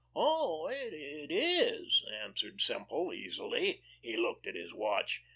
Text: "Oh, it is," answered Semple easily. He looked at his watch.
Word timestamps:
"Oh, 0.15 0.65
it 0.67 1.31
is," 1.31 2.03
answered 2.23 2.59
Semple 2.59 3.13
easily. 3.13 3.83
He 4.01 4.17
looked 4.17 4.47
at 4.47 4.55
his 4.55 4.73
watch. 4.73 5.21